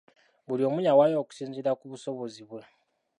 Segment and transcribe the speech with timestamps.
[0.47, 2.61] Buli omu yawaayo okusinziira ku busobozi bwe.